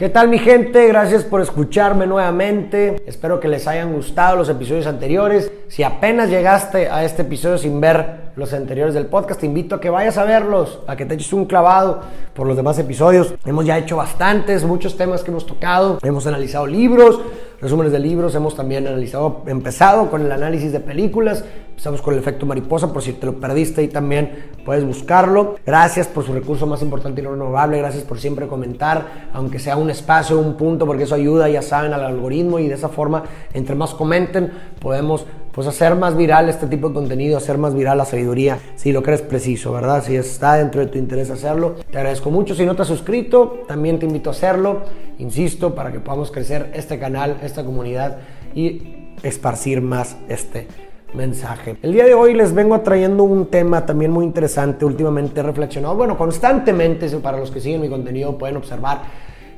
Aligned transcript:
¿Qué 0.00 0.08
tal 0.08 0.28
mi 0.28 0.38
gente? 0.38 0.86
Gracias 0.86 1.24
por 1.24 1.42
escucharme 1.42 2.06
nuevamente. 2.06 3.02
Espero 3.04 3.38
que 3.38 3.48
les 3.48 3.68
hayan 3.68 3.92
gustado 3.92 4.34
los 4.34 4.48
episodios 4.48 4.86
anteriores. 4.86 5.52
Si 5.68 5.82
apenas 5.82 6.30
llegaste 6.30 6.88
a 6.88 7.04
este 7.04 7.20
episodio 7.20 7.58
sin 7.58 7.82
ver 7.82 8.30
los 8.34 8.54
anteriores 8.54 8.94
del 8.94 9.04
podcast, 9.04 9.40
te 9.40 9.44
invito 9.44 9.74
a 9.74 9.80
que 9.82 9.90
vayas 9.90 10.16
a 10.16 10.24
verlos, 10.24 10.78
a 10.86 10.96
que 10.96 11.04
te 11.04 11.16
eches 11.16 11.34
un 11.34 11.44
clavado 11.44 12.00
por 12.32 12.46
los 12.46 12.56
demás 12.56 12.78
episodios. 12.78 13.34
Hemos 13.44 13.66
ya 13.66 13.76
hecho 13.76 13.98
bastantes, 13.98 14.64
muchos 14.64 14.96
temas 14.96 15.22
que 15.22 15.32
hemos 15.32 15.44
tocado. 15.44 15.98
Hemos 16.02 16.26
analizado 16.26 16.66
libros, 16.66 17.20
resúmenes 17.60 17.92
de 17.92 17.98
libros. 17.98 18.34
Hemos 18.34 18.54
también 18.56 18.86
analizado, 18.86 19.42
empezado 19.46 20.10
con 20.10 20.22
el 20.22 20.32
análisis 20.32 20.72
de 20.72 20.80
películas. 20.80 21.44
Empezamos 21.70 22.02
con 22.02 22.14
el 22.14 22.20
efecto 22.20 22.44
mariposa, 22.44 22.92
por 22.92 23.02
si 23.02 23.14
te 23.14 23.26
lo 23.26 23.40
perdiste 23.40 23.82
y 23.82 23.88
también 23.88 24.50
puedes 24.64 24.84
buscarlo. 24.84 25.56
Gracias 25.64 26.08
por 26.08 26.24
su 26.24 26.32
recurso 26.32 26.66
más 26.66 26.82
importante 26.82 27.20
y 27.20 27.24
no 27.24 27.30
renovable. 27.30 27.78
Gracias 27.78 28.04
por 28.04 28.18
siempre 28.18 28.46
comentar, 28.46 29.30
aunque 29.32 29.58
sea 29.58 29.76
un 29.76 29.88
espacio, 29.88 30.38
un 30.38 30.56
punto, 30.56 30.86
porque 30.86 31.04
eso 31.04 31.14
ayuda, 31.14 31.48
ya 31.48 31.62
saben, 31.62 31.92
al 31.94 32.04
algoritmo 32.04 32.58
y 32.58 32.68
de 32.68 32.74
esa 32.74 32.88
forma, 32.88 33.24
entre 33.54 33.74
más 33.74 33.94
comenten, 33.94 34.52
podemos 34.78 35.24
pues 35.52 35.66
hacer 35.66 35.96
más 35.96 36.16
viral 36.16 36.48
este 36.48 36.66
tipo 36.66 36.88
de 36.88 36.94
contenido, 36.94 37.36
hacer 37.36 37.58
más 37.58 37.74
viral 37.74 37.98
la 37.98 38.04
sabiduría, 38.04 38.58
si 38.76 38.92
lo 38.92 39.02
crees 39.02 39.22
preciso, 39.22 39.72
¿verdad? 39.72 40.02
Si 40.04 40.16
está 40.16 40.54
dentro 40.54 40.80
de 40.80 40.86
tu 40.86 40.98
interés 40.98 41.30
hacerlo, 41.30 41.76
te 41.90 41.98
agradezco 41.98 42.30
mucho. 42.30 42.54
Si 42.54 42.64
no 42.64 42.76
te 42.76 42.82
has 42.82 42.88
suscrito, 42.88 43.64
también 43.66 43.98
te 43.98 44.06
invito 44.06 44.30
a 44.30 44.32
hacerlo, 44.32 44.82
insisto, 45.18 45.74
para 45.74 45.92
que 45.92 46.00
podamos 46.00 46.30
crecer 46.30 46.70
este 46.74 46.98
canal, 46.98 47.38
esta 47.42 47.64
comunidad 47.64 48.18
y 48.54 49.14
esparcir 49.22 49.80
más 49.80 50.16
este 50.28 50.66
mensaje. 51.14 51.76
El 51.82 51.92
día 51.92 52.04
de 52.04 52.14
hoy 52.14 52.34
les 52.34 52.54
vengo 52.54 52.80
trayendo 52.80 53.24
un 53.24 53.46
tema 53.46 53.84
también 53.84 54.12
muy 54.12 54.24
interesante, 54.24 54.84
últimamente 54.84 55.42
reflexionado, 55.42 55.96
bueno, 55.96 56.16
constantemente, 56.16 57.08
para 57.18 57.38
los 57.38 57.50
que 57.50 57.60
siguen 57.60 57.80
mi 57.80 57.88
contenido 57.88 58.38
pueden 58.38 58.56
observar 58.56 59.02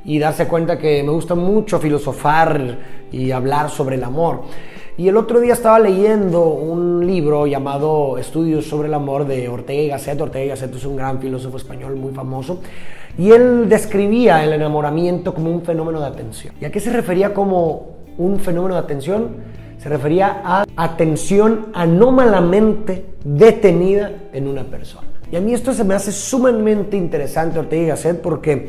y 0.05 0.19
darse 0.19 0.49
cuenta 0.49 0.79
que 0.79 1.03
me 1.03 1.11
gusta 1.11 1.35
mucho 1.35 1.79
filosofar 1.79 2.79
y 3.13 3.31
hablar 3.31 3.71
sobre 3.71 3.97
el 3.97 4.05
amor. 4.05 4.43
Y 4.99 5.09
el 5.09 5.17
otro 5.17 5.41
día 5.41 5.55
estaba 5.55 5.79
leyendo 5.79 6.45
un 6.49 7.07
libro 7.07 7.47
llamado 7.47 8.19
Estudios 8.19 8.67
sobre 8.67 8.89
el 8.89 8.95
amor 8.95 9.27
de 9.27 9.49
Ortega 9.49 9.83
y 9.83 9.89
Gasset. 9.89 10.21
Ortega 10.21 10.45
y 10.45 10.49
Gasset 10.49 10.75
es 10.75 10.85
un 10.85 10.97
gran 10.97 11.19
filósofo 11.19 11.57
español 11.57 11.97
muy 11.97 12.13
famoso. 12.13 12.61
Y 13.17 13.31
él 13.31 13.71
describía 13.71 14.45
el 14.45 14.53
enamoramiento 14.53 15.33
como 15.33 15.51
un 15.51 15.63
fenómeno 15.63 15.99
de 15.99 16.09
atención. 16.09 16.55
¿Y 16.61 16.67
a 16.67 16.71
qué 16.71 16.79
se 16.79 16.93
refería 16.93 17.33
como 17.33 17.97
un 18.19 18.39
fenómeno 18.39 18.75
de 18.75 18.81
atención? 18.81 19.37
Se 19.79 19.89
refería 19.89 20.43
a 20.45 20.67
atención 20.77 21.69
anómalamente 21.73 23.07
detenida 23.25 24.13
en 24.35 24.47
una 24.47 24.65
persona. 24.65 25.09
Y 25.31 25.37
a 25.37 25.41
mí 25.41 25.55
esto 25.55 25.73
se 25.73 25.85
me 25.85 25.95
hace 25.95 26.13
sumamente 26.13 26.99
interesante, 26.99 27.59
Ortega 27.59 27.83
y 27.83 27.87
Gasset, 27.87 28.21
porque 28.21 28.69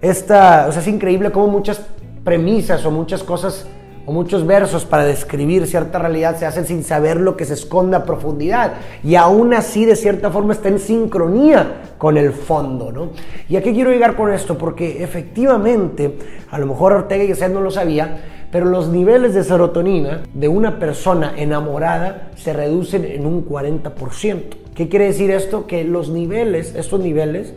esta, 0.00 0.68
o 0.70 0.72
sea, 0.72 0.80
es 0.80 0.88
increíble 0.88 1.30
cómo 1.30 1.48
muchas 1.48 1.82
premisas 2.24 2.86
o 2.86 2.90
muchas 2.90 3.22
cosas 3.22 3.66
muchos 4.12 4.46
versos 4.46 4.84
para 4.84 5.04
describir 5.04 5.66
cierta 5.66 5.98
realidad 5.98 6.38
se 6.38 6.46
hacen 6.46 6.66
sin 6.66 6.84
saber 6.84 7.18
lo 7.18 7.36
que 7.36 7.44
se 7.44 7.54
esconde 7.54 7.96
a 7.96 8.04
profundidad 8.04 8.74
y 9.04 9.14
aún 9.14 9.54
así 9.54 9.84
de 9.84 9.96
cierta 9.96 10.30
forma 10.30 10.52
está 10.52 10.68
en 10.68 10.78
sincronía 10.78 11.82
con 11.98 12.16
el 12.16 12.32
fondo, 12.32 12.90
¿no? 12.92 13.10
¿Y 13.48 13.56
a 13.56 13.62
qué 13.62 13.72
quiero 13.72 13.90
llegar 13.90 14.16
con 14.16 14.32
esto? 14.32 14.56
Porque 14.56 15.02
efectivamente, 15.02 16.16
a 16.50 16.58
lo 16.58 16.66
mejor 16.66 16.92
Ortega 16.92 17.24
y 17.24 17.28
Gasset 17.28 17.52
no 17.52 17.60
lo 17.60 17.70
sabía, 17.70 18.20
pero 18.50 18.66
los 18.66 18.88
niveles 18.88 19.34
de 19.34 19.44
serotonina 19.44 20.22
de 20.34 20.48
una 20.48 20.78
persona 20.78 21.34
enamorada 21.36 22.30
se 22.36 22.52
reducen 22.52 23.04
en 23.04 23.26
un 23.26 23.46
40%. 23.46 24.40
¿Qué 24.74 24.88
quiere 24.88 25.06
decir 25.06 25.30
esto? 25.30 25.66
Que 25.66 25.84
los 25.84 26.08
niveles, 26.08 26.74
estos 26.74 27.00
niveles, 27.00 27.52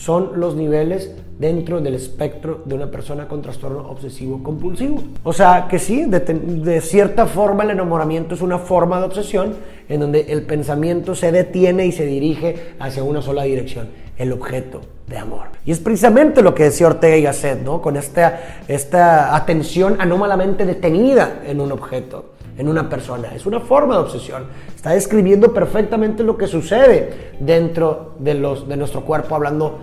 son 0.00 0.40
los 0.40 0.56
niveles 0.56 1.14
dentro 1.38 1.78
del 1.82 1.94
espectro 1.94 2.62
de 2.64 2.74
una 2.74 2.90
persona 2.90 3.28
con 3.28 3.42
trastorno 3.42 3.86
obsesivo 3.90 4.42
compulsivo. 4.42 5.02
O 5.24 5.32
sea 5.34 5.66
que 5.68 5.78
sí, 5.78 6.06
de, 6.06 6.80
cierta 6.80 7.26
forma 7.26 7.64
el 7.64 7.70
enamoramiento 7.70 8.34
es 8.34 8.40
una 8.40 8.58
forma 8.58 8.98
de 8.98 9.04
obsesión 9.04 9.56
en 9.90 10.00
donde 10.00 10.32
el 10.32 10.42
pensamiento 10.46 11.14
se 11.14 11.32
detiene 11.32 11.84
y 11.84 11.92
se 11.92 12.06
dirige 12.06 12.74
hacia 12.78 13.02
una 13.02 13.20
sola 13.20 13.42
dirección, 13.42 13.88
el 14.16 14.32
objeto 14.32 14.80
de 15.06 15.18
amor. 15.18 15.48
Y 15.66 15.72
es 15.72 15.80
precisamente 15.80 16.40
lo 16.40 16.54
que 16.54 16.64
decía 16.64 16.86
Ortega 16.86 17.16
y 17.18 17.22
Gasset, 17.22 17.62
¿no? 17.62 17.82
Con 17.82 17.98
esta, 17.98 18.62
esta 18.68 19.36
atención 19.36 19.96
anómalamente 19.98 20.64
detenida 20.64 21.42
en 21.44 21.60
un 21.60 21.72
objeto 21.72 22.32
en 22.60 22.68
una 22.68 22.90
persona. 22.90 23.34
Es 23.34 23.46
una 23.46 23.60
forma 23.60 23.94
de 23.94 24.02
obsesión. 24.02 24.44
Está 24.76 24.90
describiendo 24.90 25.54
perfectamente 25.54 26.22
lo 26.22 26.36
que 26.36 26.46
sucede 26.46 27.32
dentro 27.40 28.14
de, 28.18 28.34
los, 28.34 28.68
de 28.68 28.76
nuestro 28.76 29.02
cuerpo, 29.02 29.34
hablando 29.34 29.78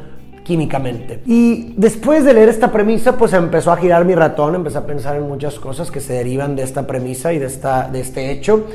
químicamente. 0.48 1.22
Y 1.26 1.74
después 1.76 2.24
de 2.24 2.34
leer 2.34 2.48
esta 2.48 2.72
premisa, 2.72 3.18
pues 3.18 3.34
empezó 3.34 3.70
a 3.70 3.76
girar 3.76 4.06
mi 4.06 4.16
ratón, 4.16 4.56
empecé 4.56 4.78
a 4.78 4.86
pensar 4.86 5.18
en 5.18 5.28
muchas 5.28 5.60
cosas 5.60 5.92
que 5.92 6.00
se 6.00 6.14
derivan 6.14 6.56
de 6.56 6.64
esta 6.64 6.88
premisa 6.88 7.34
y 7.34 7.38
de, 7.38 7.48
esta, 7.48 7.90
de 7.90 8.00
este 8.00 8.32
hecho. 8.32 8.66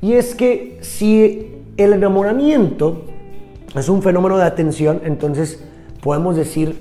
Y 0.00 0.12
es 0.12 0.36
que 0.36 0.78
si 0.82 1.64
el 1.76 1.94
enamoramiento 1.94 3.02
es 3.74 3.88
un 3.88 4.02
fenómeno 4.02 4.38
de 4.38 4.44
atención, 4.44 5.00
entonces 5.04 5.60
podemos 6.00 6.36
decir 6.36 6.78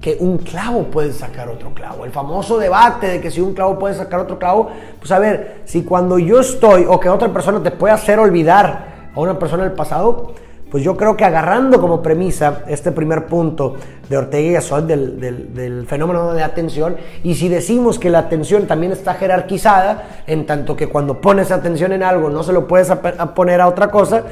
que 0.00 0.18
un 0.20 0.38
clavo 0.38 0.84
puede 0.84 1.12
sacar 1.12 1.48
otro 1.48 1.74
clavo. 1.74 2.04
El 2.04 2.12
famoso 2.12 2.58
debate 2.58 3.08
de 3.08 3.20
que 3.20 3.32
si 3.32 3.40
un 3.40 3.54
clavo 3.54 3.76
puede 3.76 3.94
sacar 3.94 4.20
otro 4.20 4.38
clavo, 4.38 4.70
pues 5.00 5.10
a 5.10 5.18
ver, 5.18 5.62
si 5.64 5.82
cuando 5.82 6.16
yo 6.20 6.38
estoy 6.38 6.86
o 6.88 7.00
que 7.00 7.08
otra 7.08 7.32
persona 7.32 7.60
te 7.60 7.72
puede 7.72 7.92
hacer 7.92 8.20
olvidar 8.20 9.10
a 9.12 9.18
una 9.18 9.36
persona 9.36 9.64
del 9.64 9.72
pasado, 9.72 10.32
pues 10.70 10.82
yo 10.82 10.96
creo 10.96 11.16
que 11.16 11.24
agarrando 11.24 11.80
como 11.80 12.02
premisa 12.02 12.64
este 12.66 12.90
primer 12.90 13.26
punto 13.26 13.76
de 14.08 14.16
Ortega 14.16 14.48
y 14.48 14.52
Gasset 14.52 14.84
del, 14.84 15.54
del, 15.54 15.86
fenómeno 15.86 16.32
de 16.32 16.42
atención, 16.42 16.96
y 17.22 17.34
si 17.34 17.48
decimos 17.48 17.98
que 17.98 18.10
la 18.10 18.20
atención 18.20 18.66
también 18.66 18.92
está 18.92 19.14
jerarquizada, 19.14 20.22
en 20.26 20.44
tanto 20.44 20.74
que 20.76 20.88
cuando 20.88 21.20
pones 21.20 21.52
atención 21.52 21.92
en 21.92 22.02
algo 22.02 22.30
no 22.30 22.42
se 22.42 22.52
lo 22.52 22.66
puedes 22.66 22.90
poner 23.34 23.60
a 23.60 23.68
otra 23.68 23.90
cosa, 23.90 24.24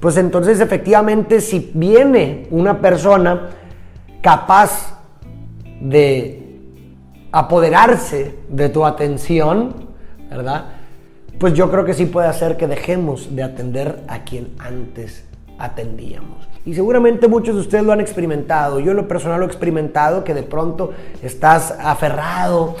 pues 0.00 0.16
entonces 0.16 0.60
efectivamente 0.60 1.40
si 1.40 1.70
viene 1.74 2.46
una 2.50 2.80
persona 2.80 3.50
capaz 4.22 4.98
de 5.80 6.58
apoderarse 7.32 8.38
de 8.48 8.68
tu 8.70 8.84
atención, 8.86 9.74
¿verdad? 10.30 10.66
Pues 11.38 11.54
yo 11.54 11.70
creo 11.70 11.84
que 11.84 11.92
sí 11.92 12.06
puede 12.06 12.28
hacer 12.28 12.56
que 12.56 12.66
dejemos 12.66 13.34
de 13.34 13.42
atender 13.42 14.00
a 14.08 14.24
quien 14.24 14.54
antes 14.58 15.24
atendíamos. 15.58 16.48
Y 16.64 16.74
seguramente 16.74 17.28
muchos 17.28 17.54
de 17.54 17.60
ustedes 17.62 17.84
lo 17.84 17.92
han 17.92 18.00
experimentado. 18.00 18.78
Yo 18.78 18.92
en 18.92 18.96
lo 18.96 19.08
personal 19.08 19.40
lo 19.40 19.46
he 19.46 19.48
experimentado, 19.48 20.22
que 20.22 20.34
de 20.34 20.42
pronto 20.42 20.92
estás 21.22 21.72
aferrado 21.80 22.76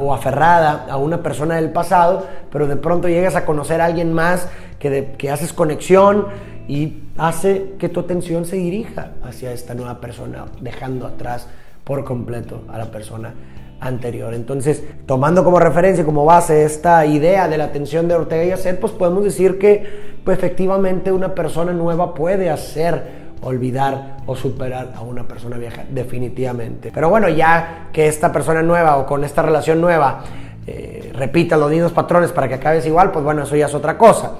o 0.00 0.12
aferrada 0.12 0.86
a 0.90 0.96
una 0.96 1.22
persona 1.22 1.56
del 1.56 1.70
pasado, 1.70 2.26
pero 2.50 2.66
de 2.66 2.76
pronto 2.76 3.08
llegas 3.08 3.36
a 3.36 3.44
conocer 3.44 3.80
a 3.80 3.84
alguien 3.84 4.12
más 4.12 4.48
que, 4.78 5.14
que 5.16 5.30
haces 5.30 5.52
conexión 5.52 6.26
y 6.66 7.02
hace 7.16 7.74
que 7.78 7.88
tu 7.88 8.00
atención 8.00 8.44
se 8.44 8.56
dirija 8.56 9.12
hacia 9.22 9.52
esta 9.52 9.74
nueva 9.74 10.00
persona, 10.00 10.46
dejando 10.60 11.06
atrás 11.06 11.48
por 11.84 12.04
completo 12.04 12.62
a 12.72 12.78
la 12.78 12.86
persona 12.86 13.34
anterior. 13.82 14.32
Entonces, 14.32 14.82
tomando 15.06 15.44
como 15.44 15.58
referencia, 15.58 16.04
como 16.04 16.24
base 16.24 16.64
esta 16.64 17.04
idea 17.04 17.48
de 17.48 17.58
la 17.58 17.64
atención 17.64 18.06
de 18.08 18.14
Ortega 18.14 18.44
y 18.44 18.50
Gasset, 18.50 18.78
pues 18.78 18.92
podemos 18.92 19.24
decir 19.24 19.58
que 19.58 20.11
pues, 20.24 20.38
efectivamente 20.38 21.10
una 21.12 21.34
persona 21.34 21.72
nueva 21.72 22.14
puede 22.14 22.50
hacer 22.50 23.22
olvidar 23.42 24.18
o 24.26 24.36
superar 24.36 24.92
a 24.96 25.00
una 25.02 25.24
persona 25.24 25.58
vieja, 25.58 25.84
definitivamente. 25.90 26.90
Pero 26.94 27.08
bueno, 27.08 27.28
ya 27.28 27.88
que 27.92 28.06
esta 28.06 28.30
persona 28.32 28.62
nueva 28.62 28.96
o 28.98 29.06
con 29.06 29.24
esta 29.24 29.42
relación 29.42 29.80
nueva 29.80 30.22
eh, 30.66 31.12
repita 31.14 31.56
los 31.56 31.70
mismos 31.70 31.92
patrones 31.92 32.30
para 32.30 32.48
que 32.48 32.54
acabes 32.54 32.86
igual, 32.86 33.10
pues 33.10 33.24
bueno, 33.24 33.42
eso 33.42 33.56
ya 33.56 33.66
es 33.66 33.74
otra 33.74 33.98
cosa. 33.98 34.34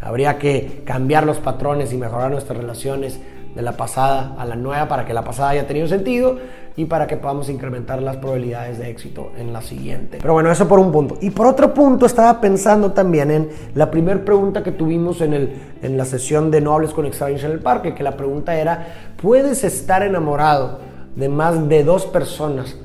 Habría 0.00 0.38
que 0.38 0.82
cambiar 0.84 1.26
los 1.26 1.38
patrones 1.38 1.92
y 1.92 1.96
mejorar 1.96 2.30
nuestras 2.30 2.58
relaciones 2.58 3.18
de 3.54 3.62
la 3.62 3.76
pasada 3.76 4.34
a 4.38 4.44
la 4.44 4.56
nueva 4.56 4.88
para 4.88 5.04
que 5.04 5.14
la 5.14 5.22
pasada 5.22 5.50
haya 5.50 5.66
tenido 5.66 5.86
sentido 5.86 6.38
y 6.76 6.86
para 6.86 7.06
que 7.06 7.16
podamos 7.16 7.48
incrementar 7.48 8.02
las 8.02 8.16
probabilidades 8.16 8.78
de 8.78 8.90
éxito 8.90 9.30
en 9.38 9.52
la 9.52 9.62
siguiente. 9.62 10.18
Pero 10.20 10.32
bueno, 10.32 10.50
eso 10.50 10.66
por 10.66 10.80
un 10.80 10.90
punto. 10.90 11.16
Y 11.20 11.30
por 11.30 11.46
otro 11.46 11.72
punto, 11.72 12.04
estaba 12.04 12.40
pensando 12.40 12.92
también 12.92 13.30
en 13.30 13.48
la 13.74 13.90
primera 13.90 14.24
pregunta 14.24 14.64
que 14.64 14.72
tuvimos 14.72 15.20
en, 15.20 15.34
el, 15.34 15.52
en 15.82 15.96
la 15.96 16.04
sesión 16.04 16.50
de 16.50 16.60
No 16.60 16.74
hables 16.74 16.92
con 16.92 17.06
extraños 17.06 17.44
en 17.44 17.52
el 17.52 17.60
parque, 17.60 17.94
que 17.94 18.02
la 18.02 18.16
pregunta 18.16 18.58
era, 18.58 19.12
¿puedes 19.22 19.62
estar 19.62 20.02
enamorado 20.02 20.80
de 21.14 21.28
más 21.28 21.68
de 21.68 21.84
dos 21.84 22.06
personas 22.06 22.76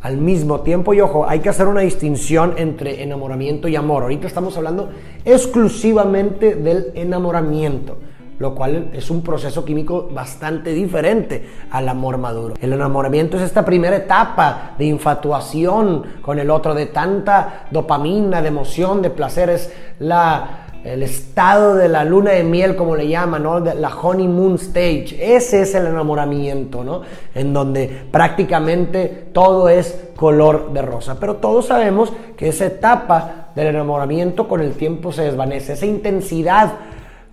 al 0.00 0.16
mismo 0.16 0.60
tiempo? 0.60 0.94
Y 0.94 1.02
ojo, 1.02 1.28
hay 1.28 1.40
que 1.40 1.50
hacer 1.50 1.66
una 1.66 1.82
distinción 1.82 2.54
entre 2.56 3.02
enamoramiento 3.02 3.68
y 3.68 3.76
amor. 3.76 4.04
Ahorita 4.04 4.26
estamos 4.26 4.56
hablando 4.56 4.88
exclusivamente 5.26 6.54
del 6.54 6.90
enamoramiento 6.94 7.98
lo 8.40 8.54
cual 8.54 8.88
es 8.94 9.10
un 9.10 9.22
proceso 9.22 9.64
químico 9.66 10.08
bastante 10.10 10.72
diferente 10.72 11.46
al 11.70 11.88
amor 11.88 12.16
maduro. 12.16 12.54
El 12.60 12.72
enamoramiento 12.72 13.36
es 13.36 13.42
esta 13.42 13.66
primera 13.66 13.96
etapa 13.96 14.72
de 14.78 14.86
infatuación 14.86 16.04
con 16.22 16.38
el 16.38 16.50
otro, 16.50 16.74
de 16.74 16.86
tanta 16.86 17.66
dopamina, 17.70 18.40
de 18.40 18.48
emoción, 18.48 19.02
de 19.02 19.10
placer, 19.10 19.50
es 19.50 19.72
la 19.98 20.66
el 20.82 21.02
estado 21.02 21.74
de 21.74 21.90
la 21.90 22.06
luna 22.06 22.30
de 22.30 22.42
miel, 22.42 22.74
como 22.74 22.96
le 22.96 23.06
llaman, 23.06 23.42
¿no? 23.42 23.60
la 23.60 23.94
honeymoon 23.94 24.54
stage. 24.54 25.14
Ese 25.20 25.60
es 25.60 25.74
el 25.74 25.86
enamoramiento, 25.86 26.82
¿no? 26.82 27.02
En 27.34 27.52
donde 27.52 28.06
prácticamente 28.10 29.28
todo 29.34 29.68
es 29.68 29.98
color 30.16 30.72
de 30.72 30.80
rosa. 30.80 31.18
Pero 31.20 31.36
todos 31.36 31.66
sabemos 31.66 32.14
que 32.34 32.48
esa 32.48 32.64
etapa 32.64 33.48
del 33.54 33.66
enamoramiento 33.66 34.48
con 34.48 34.62
el 34.62 34.72
tiempo 34.72 35.12
se 35.12 35.24
desvanece. 35.24 35.74
Esa 35.74 35.84
intensidad 35.84 36.72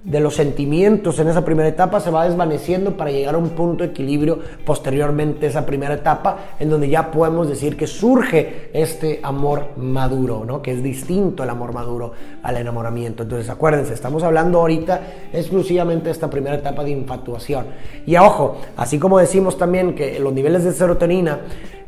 de 0.08 0.22
los 0.22 0.36
sentimientos 0.36 1.20
en 1.20 1.28
esa 1.28 1.44
primera 1.44 1.68
etapa 1.68 2.00
se 2.00 2.10
va 2.10 2.24
desvaneciendo 2.24 2.96
para 2.96 3.12
llegar 3.12 3.36
a 3.36 3.38
un 3.38 3.50
punto 3.50 3.84
de 3.84 3.90
equilibrio 3.90 4.40
posteriormente 4.66 5.48
esa 5.48 5.66
primera 5.66 5.96
etapa 5.96 6.38
en 6.62 6.70
donde 6.70 6.88
ya 6.88 7.12
podemos 7.12 7.50
decir 7.50 7.76
que 7.76 7.88
surge 7.88 8.70
este 8.72 9.20
amor 9.22 9.72
maduro, 9.76 10.46
¿no? 10.46 10.62
que 10.62 10.72
es 10.72 10.82
distinto 10.82 11.44
el 11.44 11.50
amor 11.50 11.74
maduro 11.74 12.14
al 12.42 12.56
enamoramiento. 12.56 13.24
Entonces 13.24 13.50
acuérdense, 13.50 13.94
estamos 13.94 14.24
hablando 14.24 14.60
ahorita 14.60 15.02
exclusivamente 15.34 16.06
de 16.06 16.12
esta 16.12 16.30
primera 16.30 16.56
etapa 16.56 16.86
de 16.86 16.92
infatuación. 16.92 17.66
Y 18.06 18.16
ojo, 18.16 18.60
así 18.78 19.00
como 19.00 19.20
decimos 19.20 19.58
también 19.58 19.94
que 19.94 20.22
los 20.22 20.32
niveles 20.32 20.64
de 20.64 20.72
serotonina 20.72 21.42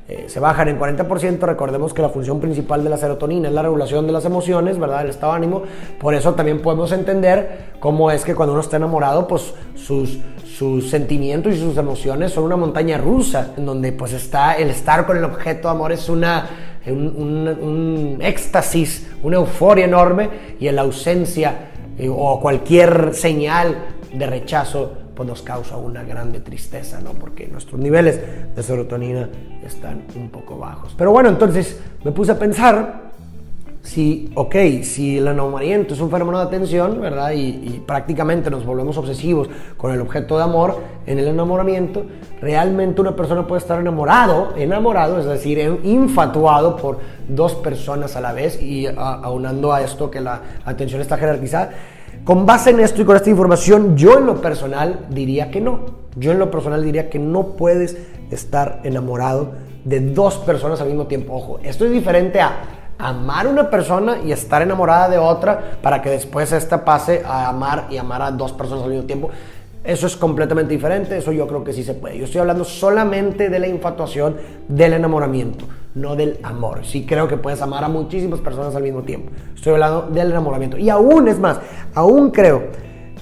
eh, 0.09 0.25
se 0.27 0.39
bajan 0.39 0.67
en 0.69 0.79
40%. 0.79 1.39
Recordemos 1.39 1.93
que 1.93 2.01
la 2.01 2.09
función 2.09 2.39
principal 2.39 2.83
de 2.83 2.89
la 2.89 2.97
serotonina 2.97 3.47
es 3.47 3.53
la 3.53 3.61
regulación 3.61 4.07
de 4.07 4.13
las 4.13 4.25
emociones, 4.25 4.79
¿verdad? 4.79 5.03
El 5.03 5.11
estado 5.11 5.33
de 5.33 5.37
ánimo. 5.37 5.61
Por 5.99 6.15
eso 6.15 6.33
también 6.33 6.63
podemos 6.63 6.91
entender 6.91 7.73
cómo 7.79 8.09
es 8.09 8.25
que 8.25 8.33
cuando 8.33 8.53
uno 8.53 8.61
está 8.61 8.77
enamorado, 8.77 9.27
pues 9.27 9.53
sus, 9.75 10.17
sus 10.57 10.89
sentimientos 10.89 11.53
y 11.53 11.59
sus 11.59 11.77
emociones 11.77 12.31
son 12.31 12.45
una 12.45 12.55
montaña 12.55 12.97
rusa, 12.97 13.53
en 13.55 13.67
donde 13.67 13.91
pues 13.91 14.13
está 14.13 14.57
el 14.57 14.71
estar 14.71 15.05
con 15.05 15.15
el 15.15 15.23
objeto 15.25 15.67
de 15.67 15.75
amor 15.75 15.91
es 15.91 16.09
una, 16.09 16.49
un, 16.87 17.47
un, 17.47 18.17
éxtasis, 18.19 19.11
una 19.21 19.35
euforia 19.35 19.85
enorme 19.85 20.27
y 20.59 20.67
en 20.67 20.75
la 20.75 20.81
ausencia 20.81 21.69
eh, 21.99 22.09
o 22.09 22.39
cualquier 22.39 23.13
señal 23.13 23.77
de 24.11 24.25
rechazo 24.25 24.93
pues 25.19 25.27
nos 25.27 25.41
causa 25.41 25.75
una 25.75 26.01
grande 26.05 26.39
tristeza, 26.39 27.01
¿no? 27.01 27.11
Porque 27.11 27.45
nuestros 27.45 27.77
niveles 27.77 28.21
de 28.55 28.63
serotonina 28.63 29.27
están 29.65 30.03
un 30.15 30.29
poco 30.29 30.57
bajos. 30.57 30.95
Pero 30.97 31.11
bueno, 31.11 31.27
entonces 31.27 31.77
me 32.05 32.13
puse 32.13 32.31
a 32.31 32.39
pensar 32.39 33.11
si, 33.81 34.31
ok, 34.35 34.55
si 34.83 35.17
el 35.17 35.27
enamoramiento 35.27 35.93
es 35.93 35.99
un 35.99 36.09
fenómeno 36.09 36.37
de 36.37 36.45
atención, 36.45 37.01
¿verdad? 37.01 37.31
Y, 37.33 37.83
prácticamente 37.85 38.49
nos 38.49 38.65
volvemos 38.65 38.97
obsesivos 38.97 39.49
con 39.75 39.91
el 39.91 39.99
objeto 39.99 40.37
de 40.37 40.43
amor 40.43 40.77
en 41.05 41.19
el 41.19 41.27
enamoramiento, 41.27 42.05
realmente 42.39 43.01
una 43.01 43.13
persona 43.13 43.45
puede 43.45 43.59
estar 43.59 43.77
enamorado, 43.77 44.53
enamorado, 44.55 45.19
es 45.19 45.25
decir, 45.25 45.59
infatuado 45.83 46.77
por 46.77 46.99
dos 47.27 47.55
personas 47.55 48.15
a 48.15 48.21
la 48.21 48.31
vez 48.31 48.61
y 48.61 48.87
aunando 48.87 49.73
a 49.73 49.81
esto 49.81 50.09
que 50.09 50.21
la 50.21 50.43
atención 50.63 51.01
está 51.01 51.17
jerarquizada 51.17 51.71
con 52.23 52.45
base 52.45 52.71
en 52.71 52.79
esto 52.79 53.01
y 53.01 53.05
con 53.05 53.15
esta 53.15 53.29
información, 53.29 53.97
yo 53.97 54.17
en 54.17 54.25
lo 54.25 54.41
personal 54.41 55.07
diría 55.09 55.49
que 55.51 55.61
no. 55.61 55.99
Yo 56.15 56.31
en 56.31 56.39
lo 56.39 56.51
personal 56.51 56.83
diría 56.83 57.09
que 57.09 57.19
no 57.19 57.55
puedes 57.55 57.97
estar 58.31 58.81
enamorado 58.83 59.51
de 59.83 59.99
dos 59.99 60.37
personas 60.37 60.81
al 60.81 60.87
mismo 60.87 61.07
tiempo. 61.07 61.33
Ojo, 61.33 61.59
esto 61.63 61.85
es 61.85 61.91
diferente 61.91 62.39
a 62.41 62.79
amar 62.97 63.47
una 63.47 63.69
persona 63.69 64.17
y 64.23 64.31
estar 64.31 64.61
enamorada 64.61 65.09
de 65.09 65.17
otra 65.17 65.79
para 65.81 66.01
que 66.01 66.09
después 66.09 66.51
esta 66.51 66.83
pase 66.83 67.23
a 67.25 67.47
amar 67.47 67.87
y 67.89 67.97
amar 67.97 68.21
a 68.21 68.31
dos 68.31 68.51
personas 68.51 68.83
al 68.83 68.89
mismo 68.91 69.05
tiempo. 69.05 69.29
Eso 69.83 70.07
es 70.07 70.17
completamente 70.17 70.73
diferente, 70.73 71.17
eso 71.17 71.31
yo 71.31 71.47
creo 71.47 71.63
que 71.63 71.71
sí 71.71 71.83
se 71.83 71.93
puede. 71.93 72.17
Yo 72.17 72.25
estoy 72.25 72.41
hablando 72.41 72.65
solamente 72.65 73.49
de 73.49 73.59
la 73.59 73.67
infatuación, 73.67 74.35
del 74.67 74.93
enamoramiento, 74.93 75.65
no 75.99 76.15
del 76.15 76.39
amor. 76.43 76.85
Sí 76.85 77.05
creo 77.05 77.27
que 77.27 77.37
puedes 77.37 77.61
amar 77.61 77.83
a 77.83 77.89
muchísimas 77.89 78.39
personas 78.39 78.75
al 78.75 78.83
mismo 78.83 79.03
tiempo. 79.03 79.31
Estoy 79.55 79.73
hablando 79.73 80.09
del 80.11 80.31
enamoramiento. 80.31 80.77
Y 80.77 80.89
aún 80.89 81.27
es 81.27 81.39
más, 81.39 81.59
aún 81.93 82.31
creo 82.31 82.63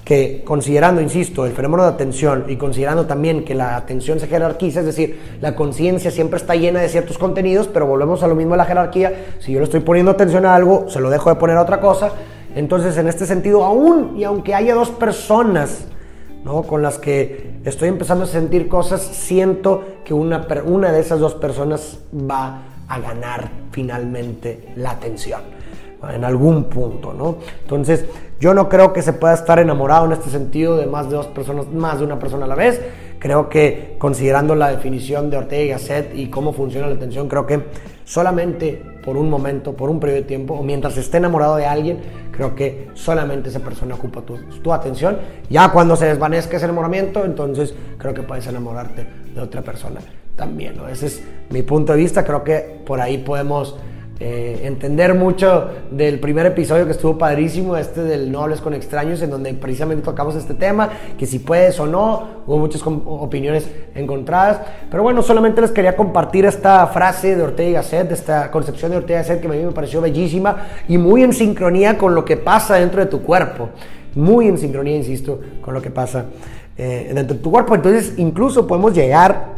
que 0.06 0.42
considerando, 0.46 1.02
insisto, 1.02 1.46
el 1.46 1.52
fenómeno 1.52 1.84
de 1.84 1.90
atención 1.90 2.46
y 2.48 2.56
considerando 2.56 3.06
también 3.06 3.44
que 3.44 3.54
la 3.54 3.76
atención 3.76 4.22
se 4.22 4.28
jerarquiza, 4.28 4.80
es 4.80 4.86
decir, 4.86 5.20
la 5.42 5.54
conciencia 5.54 6.12
siempre 6.12 6.38
está 6.38 6.56
llena 6.56 6.80
de 6.80 6.88
ciertos 6.88 7.18
contenidos, 7.18 7.68
pero 7.68 7.86
volvemos 7.86 8.24
a 8.24 8.28
lo 8.28 8.36
mismo 8.36 8.54
de 8.54 8.60
la 8.60 8.66
jerarquía, 8.66 9.26
si 9.40 9.52
yo 9.52 9.60
le 9.60 9.66
estoy 9.66 9.82
poniendo 9.82 10.12
atención 10.12 10.46
a 10.46 10.56
algo, 10.56 10.86
se 10.88 11.02
lo 11.02 11.10
dejo 11.10 11.30
de 11.30 11.36
poner 11.36 11.58
a 11.58 11.62
otra 11.62 11.82
cosa, 11.82 12.12
entonces 12.56 12.98
en 12.98 13.10
este 13.10 13.26
sentido, 13.26 13.66
aún 13.66 14.14
y 14.18 14.24
aunque 14.24 14.56
haya 14.56 14.76
dos 14.76 14.92
personas, 14.92 15.88
con 16.68 16.82
las 16.82 16.98
que 16.98 17.47
estoy 17.66 17.90
empezando 17.90 18.26
a 18.26 18.28
sentir 18.28 18.68
cosas, 18.68 19.02
siento 19.02 19.84
que 20.04 20.14
una, 20.14 20.48
una 20.66 20.92
de 20.92 21.00
esas 21.00 21.20
dos 21.20 21.36
personas 21.36 22.00
va 22.14 22.64
a 22.88 23.00
ganar 23.00 23.52
finalmente 23.72 24.74
la 24.76 24.92
atención 24.92 25.42
en 26.14 26.24
algún 26.24 26.66
punto, 26.66 27.14
¿no? 27.14 27.38
Entonces, 27.62 28.06
yo 28.40 28.54
no 28.54 28.70
creo 28.70 28.94
que 28.94 29.02
se 29.02 29.14
pueda 29.14 29.34
estar 29.34 29.60
enamorado 29.60 30.06
en 30.06 30.12
este 30.12 30.30
sentido 30.30 30.78
de 30.78 30.86
más 30.86 31.10
de 31.10 31.16
dos 31.16 31.28
personas, 31.28 31.68
más 31.68 32.00
de 32.00 32.06
una 32.06 32.20
persona 32.20 32.46
a 32.46 32.48
la 32.48 32.56
vez. 32.56 32.80
Creo 33.20 33.50
que 33.50 33.96
considerando 33.98 34.54
la 34.56 34.70
definición 34.70 35.30
de 35.30 35.38
Ortega 35.38 35.64
y 35.64 35.68
Gasset 35.70 36.16
y 36.16 36.30
cómo 36.30 36.54
funciona 36.54 36.88
la 36.88 36.96
atención, 36.96 37.28
creo 37.28 37.48
que 37.48 37.64
solamente 38.06 38.97
por 39.08 39.16
un 39.16 39.30
momento, 39.30 39.74
por 39.74 39.90
un 39.90 40.02
periodo 40.02 40.20
de 40.20 40.28
tiempo, 40.28 40.54
o 40.56 40.64
mientras 40.64 40.98
esté 40.98 41.16
enamorado 41.16 41.56
de 41.56 41.66
alguien, 41.66 42.02
creo 42.30 42.54
que 42.54 42.90
solamente 42.94 43.48
esa 43.48 43.62
persona 43.62 43.96
ocupa 43.96 44.22
tu, 44.22 44.74
atención. 44.74 45.18
Ya 45.50 45.72
cuando 45.72 45.96
se 45.96 46.08
desvanezca 46.08 46.58
ese 46.58 46.66
enamoramiento, 46.66 47.24
entonces 47.24 47.74
creo 47.98 48.14
que 48.14 48.24
puedes 48.24 48.46
enamorarte 48.48 49.08
de 49.34 49.40
otra 49.40 49.62
persona 49.62 50.02
también. 50.36 50.76
¿no? 50.76 50.90
Ese 50.90 51.06
es 51.06 51.24
mi 51.52 51.62
punto 51.62 51.94
de 51.94 52.00
vista, 52.00 52.26
creo 52.26 52.44
que 52.44 52.82
por 52.86 53.00
ahí 53.00 53.20
podemos 53.20 53.78
eh, 54.20 54.62
entender 54.64 55.14
mucho 55.14 55.70
del 55.92 56.20
primer 56.20 56.48
episodio 56.48 56.86
que 56.86 56.92
estuvo 56.92 57.20
padrísimo, 57.20 57.78
este 57.78 58.02
del 58.02 58.32
No 58.32 58.42
hables 58.42 58.62
con 58.62 58.74
extraños, 58.74 59.22
en 59.22 59.30
donde 59.30 59.54
precisamente 59.54 60.04
tocamos 60.04 60.36
este 60.36 60.56
tema, 60.56 60.90
que 61.20 61.28
si 61.28 61.38
puedes 61.38 61.80
o 61.80 61.86
no, 61.86 62.42
hubo 62.48 62.58
muchas 62.58 62.82
opiniones 62.84 63.70
encontradas, 63.94 64.62
pero 64.90 65.04
bueno, 65.04 65.22
solamente 65.22 65.62
les 65.62 65.70
quería 65.70 65.96
compartir 65.96 66.46
esta 66.46 66.88
frase 66.88 67.36
de 67.36 67.44
Ortega 67.44 67.70
y 67.70 67.74
Gasset, 67.74 68.12
esta 68.12 68.50
concepción 68.50 68.90
de 68.90 68.98
Ortega 68.98 69.20
y 69.20 69.22
Gasset 69.22 69.40
que 69.40 69.48
a 69.48 69.52
mí 69.52 69.58
me 69.58 69.72
pareció 69.72 70.02
bellísima 70.02 70.66
y 70.88 70.98
muy 70.98 71.22
en 71.22 71.32
sincronía 71.32 72.00
con 72.00 72.16
lo 72.16 72.26
que 72.26 72.38
pasa 72.38 72.78
dentro 72.78 73.02
de 73.02 73.06
tu 73.06 73.22
cuerpo, 73.22 73.70
muy 74.16 74.48
en 74.48 74.58
sincronía, 74.58 74.96
insisto, 74.96 75.40
con 75.62 75.76
lo 75.76 75.82
que 75.84 75.92
pasa 75.92 76.26
eh, 76.76 77.12
dentro 77.14 77.38
de 77.38 77.44
tu 77.44 77.52
cuerpo, 77.52 77.76
entonces 77.76 78.16
incluso 78.18 78.66
podemos 78.66 78.96
llegar, 78.96 79.54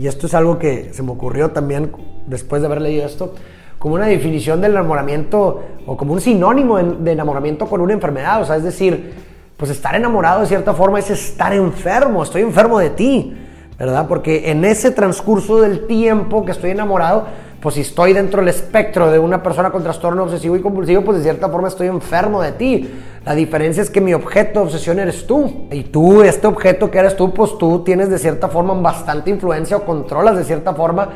y 0.00 0.06
esto 0.06 0.26
es 0.26 0.32
algo 0.32 0.58
que 0.58 0.94
se 0.94 1.02
me 1.02 1.10
ocurrió 1.10 1.50
también 1.50 1.92
después 2.26 2.62
de 2.62 2.66
haber 2.66 2.80
leído 2.80 3.04
esto, 3.04 3.34
como 3.82 3.96
una 3.96 4.06
definición 4.06 4.60
del 4.60 4.70
enamoramiento 4.70 5.60
o 5.86 5.96
como 5.96 6.12
un 6.12 6.20
sinónimo 6.20 6.78
de 6.78 7.10
enamoramiento 7.10 7.66
con 7.66 7.80
una 7.80 7.92
enfermedad. 7.92 8.40
O 8.40 8.44
sea, 8.44 8.54
es 8.54 8.62
decir, 8.62 9.12
pues 9.56 9.72
estar 9.72 9.96
enamorado 9.96 10.42
de 10.42 10.46
cierta 10.46 10.72
forma 10.72 11.00
es 11.00 11.10
estar 11.10 11.52
enfermo, 11.52 12.22
estoy 12.22 12.42
enfermo 12.42 12.78
de 12.78 12.90
ti, 12.90 13.36
¿verdad? 13.76 14.06
Porque 14.06 14.52
en 14.52 14.64
ese 14.64 14.92
transcurso 14.92 15.60
del 15.60 15.88
tiempo 15.88 16.44
que 16.44 16.52
estoy 16.52 16.70
enamorado, 16.70 17.24
pues 17.60 17.74
si 17.74 17.80
estoy 17.80 18.12
dentro 18.12 18.38
del 18.38 18.50
espectro 18.50 19.10
de 19.10 19.18
una 19.18 19.42
persona 19.42 19.72
con 19.72 19.82
trastorno 19.82 20.22
obsesivo 20.22 20.54
y 20.54 20.60
compulsivo, 20.60 21.02
pues 21.02 21.18
de 21.18 21.24
cierta 21.24 21.48
forma 21.48 21.66
estoy 21.66 21.88
enfermo 21.88 22.40
de 22.40 22.52
ti. 22.52 22.88
La 23.24 23.34
diferencia 23.34 23.82
es 23.82 23.90
que 23.90 24.00
mi 24.00 24.14
objeto 24.14 24.62
obsesión 24.62 25.00
eres 25.00 25.26
tú. 25.26 25.66
Y 25.72 25.82
tú, 25.82 26.22
este 26.22 26.46
objeto 26.46 26.88
que 26.88 26.98
eres 26.98 27.16
tú, 27.16 27.34
pues 27.34 27.58
tú 27.58 27.82
tienes 27.82 28.10
de 28.10 28.20
cierta 28.20 28.46
forma 28.46 28.74
bastante 28.74 29.30
influencia 29.30 29.76
o 29.76 29.84
controlas 29.84 30.36
de 30.36 30.44
cierta 30.44 30.72
forma 30.72 31.08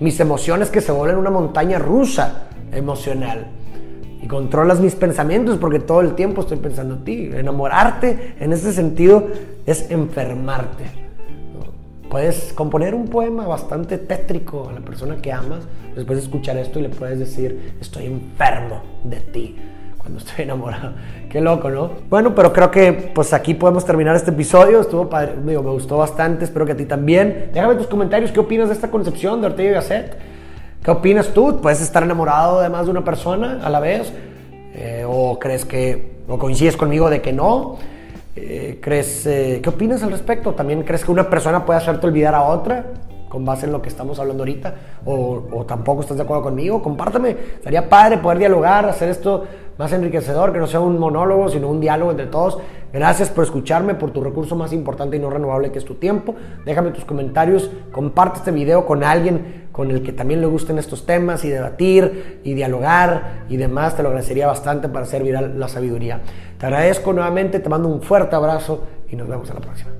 mis 0.00 0.18
emociones 0.20 0.70
que 0.70 0.80
se 0.80 0.92
vuelven 0.92 1.18
una 1.18 1.30
montaña 1.30 1.78
rusa 1.78 2.48
emocional. 2.72 3.46
Y 4.22 4.26
controlas 4.26 4.80
mis 4.80 4.94
pensamientos 4.94 5.58
porque 5.58 5.80
todo 5.80 6.00
el 6.00 6.14
tiempo 6.14 6.40
estoy 6.40 6.56
pensando 6.56 6.94
en 6.94 7.04
ti. 7.04 7.30
Enamorarte 7.32 8.36
en 8.40 8.52
ese 8.52 8.72
sentido 8.72 9.26
es 9.66 9.90
enfermarte. 9.90 10.84
Puedes 12.08 12.52
componer 12.52 12.94
un 12.94 13.08
poema 13.08 13.46
bastante 13.46 13.98
tétrico 13.98 14.68
a 14.68 14.72
la 14.72 14.80
persona 14.80 15.16
que 15.16 15.32
amas, 15.32 15.64
después 15.94 16.18
de 16.18 16.24
escuchar 16.24 16.56
esto 16.56 16.78
y 16.78 16.82
le 16.82 16.88
puedes 16.88 17.18
decir, 17.18 17.74
estoy 17.80 18.06
enfermo 18.06 18.82
de 19.04 19.20
ti 19.20 19.56
cuando 20.04 20.18
estoy 20.18 20.44
enamorado. 20.44 20.92
Qué 21.30 21.40
loco, 21.40 21.70
¿no? 21.70 21.90
Bueno, 22.10 22.34
pero 22.34 22.52
creo 22.52 22.70
que 22.70 22.92
pues 22.92 23.32
aquí 23.32 23.54
podemos 23.54 23.84
terminar 23.84 24.14
este 24.14 24.30
episodio. 24.30 24.80
Estuvo 24.80 25.08
padre, 25.08 25.32
me 25.42 25.56
gustó 25.56 25.96
bastante, 25.96 26.44
espero 26.44 26.66
que 26.66 26.72
a 26.72 26.76
ti 26.76 26.84
también. 26.84 27.50
Déjame 27.52 27.74
tus 27.74 27.86
comentarios, 27.86 28.30
¿qué 28.30 28.38
opinas 28.38 28.68
de 28.68 28.74
esta 28.74 28.90
concepción 28.90 29.40
de 29.40 29.48
Ortega 29.48 29.70
y 29.70 29.72
Gasset? 29.72 30.16
¿Qué 30.82 30.90
opinas 30.90 31.28
tú? 31.28 31.60
¿Puedes 31.62 31.80
estar 31.80 32.02
enamorado 32.02 32.60
de 32.60 32.68
más 32.68 32.84
de 32.84 32.90
una 32.90 33.02
persona 33.02 33.60
a 33.64 33.70
la 33.70 33.80
vez? 33.80 34.12
Eh, 34.74 35.04
¿O 35.08 35.38
crees 35.38 35.64
que, 35.64 36.18
o 36.28 36.38
coincides 36.38 36.76
conmigo 36.76 37.08
de 37.08 37.22
que 37.22 37.32
no? 37.32 37.78
Eh, 38.36 38.80
¿crees, 38.82 39.24
eh, 39.26 39.60
¿Qué 39.62 39.68
opinas 39.70 40.02
al 40.02 40.10
respecto? 40.10 40.52
¿También 40.52 40.82
crees 40.82 41.04
que 41.04 41.10
una 41.10 41.30
persona 41.30 41.64
puede 41.64 41.78
hacerte 41.78 42.06
olvidar 42.06 42.34
a 42.34 42.42
otra? 42.42 42.84
Con 43.34 43.44
base 43.44 43.66
en 43.66 43.72
lo 43.72 43.82
que 43.82 43.88
estamos 43.88 44.20
hablando 44.20 44.44
ahorita, 44.44 44.74
o, 45.04 45.42
o, 45.50 45.64
tampoco 45.66 46.02
estás 46.02 46.16
de 46.16 46.22
acuerdo 46.22 46.44
conmigo, 46.44 46.80
compártame. 46.80 47.30
Estaría 47.56 47.88
padre 47.88 48.18
poder 48.18 48.38
dialogar, 48.38 48.88
hacer 48.88 49.08
esto 49.08 49.42
más 49.76 49.92
enriquecedor, 49.92 50.52
que 50.52 50.60
no 50.60 50.68
sea 50.68 50.78
un 50.78 51.00
monólogo, 51.00 51.48
sino 51.48 51.68
un 51.68 51.80
diálogo 51.80 52.12
entre 52.12 52.26
todos. 52.26 52.58
Gracias 52.92 53.30
por 53.30 53.42
escucharme, 53.42 53.96
por 53.96 54.12
tu 54.12 54.22
recurso 54.22 54.54
más 54.54 54.72
importante 54.72 55.16
y 55.16 55.18
no 55.18 55.30
renovable 55.30 55.72
que 55.72 55.80
es 55.80 55.84
tu 55.84 55.94
tiempo. 55.96 56.36
Déjame 56.64 56.92
tus 56.92 57.04
comentarios, 57.04 57.72
comparte 57.90 58.38
este 58.38 58.52
video 58.52 58.86
con 58.86 59.02
alguien 59.02 59.64
con 59.72 59.90
el 59.90 60.04
que 60.04 60.12
también 60.12 60.40
le 60.40 60.46
gusten 60.46 60.78
estos 60.78 61.04
temas 61.04 61.44
y 61.44 61.48
debatir 61.48 62.40
y 62.44 62.54
dialogar 62.54 63.46
y 63.48 63.56
demás, 63.56 63.96
te 63.96 64.04
lo 64.04 64.10
agradecería 64.10 64.46
bastante 64.46 64.88
para 64.88 65.06
hacer 65.06 65.24
viral 65.24 65.58
la 65.58 65.66
sabiduría. 65.66 66.20
Te 66.56 66.66
agradezco 66.66 67.12
nuevamente, 67.12 67.58
te 67.58 67.68
mando 67.68 67.88
un 67.88 68.00
fuerte 68.00 68.36
abrazo 68.36 68.84
y 69.10 69.16
nos 69.16 69.26
vemos 69.26 69.48
en 69.48 69.56
la 69.56 69.60
próxima. 69.60 69.90